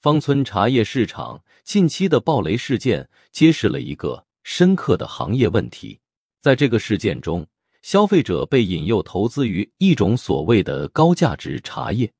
[0.00, 6.00] 芳村茶叶市场近期的暴雷事件揭示了一个深刻的行业问题。
[6.40, 7.46] 在这个事件中，
[7.82, 12.10] 消费者被引诱投资于一种所谓的高价值茶叶，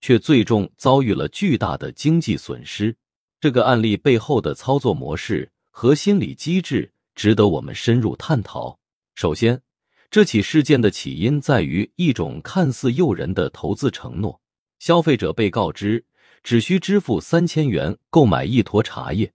[0.00, 2.94] 却最终遭遇了巨大的经济损失。
[3.40, 8.78] 这个案例背后的操作模式和心理机制值得我们深入探讨。
[9.16, 9.60] 首先，
[10.08, 14.40] 这起事件的起因在于一种看似诱人的投资承诺：
[14.78, 16.04] 消费者被告知
[16.44, 19.32] 只需支付三千元购买一坨茶叶，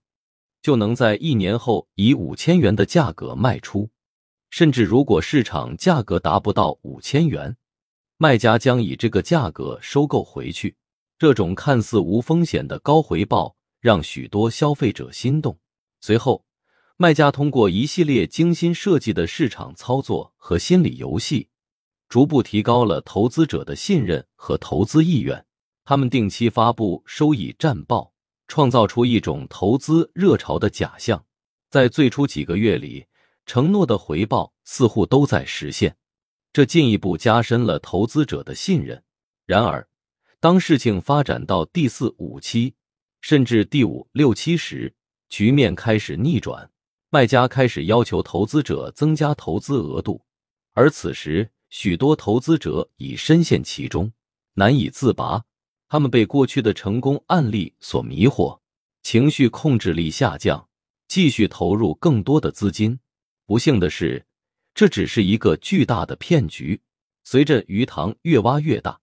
[0.62, 3.90] 就能在一年后以五千元的价格卖出。
[4.52, 7.58] 甚至如果市场价格达不到五千元，
[8.18, 10.76] 卖家将以这个价格收购回去。
[11.18, 15.58] 这种看似无风险的高回报让许多消费者心动。
[16.02, 16.46] 随后，
[16.96, 21.50] 卖家通过一系列精心设计的市场操作和心理游戏，
[22.08, 25.46] 逐步提高了投资者的信任和投资意愿。
[25.90, 28.14] 他们定期发布收益战报，
[28.48, 31.26] 创造出一种投资热潮的假象。
[31.72, 33.08] 在最初几个月里。
[33.48, 35.98] 承诺的回报似乎都在实现，
[36.54, 39.04] 这进一步加深了投资者的信任。
[39.48, 39.90] 然而，
[40.40, 42.76] 当事情发展到第四、五期，
[43.22, 44.94] 甚至第五、六期时，
[45.28, 46.70] 局面开始逆转，
[47.10, 50.22] 卖家开始要求投资者增加投资额度，
[50.74, 54.14] 而此时，许多投资者已深陷其中，
[54.54, 55.44] 难以自拔。
[55.90, 58.60] 他们被过去的成功案例所迷惑，
[59.02, 60.70] 情绪控制力下降，
[61.08, 63.00] 继续投入更多的资金。
[63.48, 64.24] 不幸的是，
[64.76, 66.80] 这只是一个巨大的骗局。
[67.24, 69.00] 随着鱼塘越挖越大，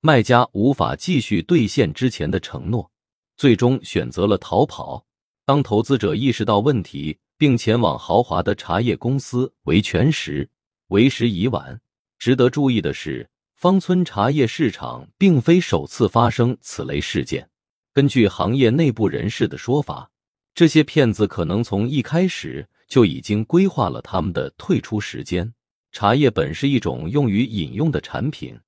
[0.00, 2.88] 卖家无法继续兑现之前的承诺，
[3.36, 5.04] 最终选择了逃跑。
[5.44, 10.48] 当投资者意识到问题，并前往豪华的茶叶公司维权时，
[10.88, 11.80] 为时已晚。
[12.16, 13.28] 值得注意的是，
[13.58, 17.50] 芳村茶叶市场并非首次发生此类事件。
[17.92, 20.12] 根据行业内部人士的说法，
[20.54, 22.68] 这些骗子可能从一开始。
[22.88, 25.52] 就已经规划了他们的退出时间。
[25.92, 28.58] 茶叶本是一种用于饮用的产品，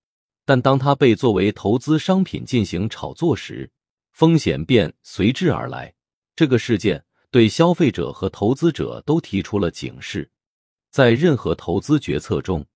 [0.44, 3.70] 但当它被作为投资商品进行炒作时，
[4.12, 5.94] 风险便随之而来。
[6.36, 10.30] 这个事件对消费者和投资者都提出了警示。
[10.90, 12.66] 在任何投资决策中，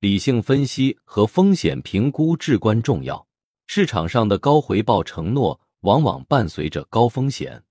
[0.00, 3.26] 理性分析和风险评估至关重要。
[3.66, 7.62] 市场上的高回报承诺往往伴随着高风险。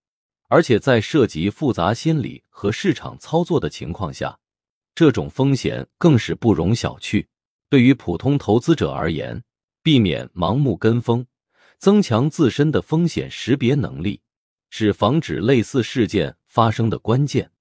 [0.47, 4.39] 而且在涉及复杂心理和市场操作的情况下，
[4.95, 7.25] 这种风险更是不容小觑。
[7.67, 9.43] 对于普通投资者而言，
[9.83, 11.25] 避免盲目跟风，
[11.77, 14.21] 增强自身的风险识别能力，
[14.69, 17.51] 是防止类似事件发生的关键。